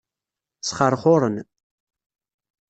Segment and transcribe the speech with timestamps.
[0.67, 1.35] Sxerxuren.